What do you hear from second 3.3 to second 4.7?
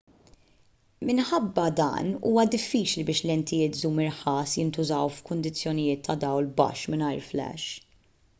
lentijiet żum irħas